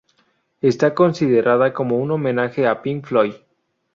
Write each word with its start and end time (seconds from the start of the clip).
Está 0.61 0.95
considerada 0.95 1.73
como 1.73 1.99
un 1.99 2.09
homenaje 2.09 2.65
a 2.65 2.81
Pink 2.81 3.05
Floyd. 3.05 3.35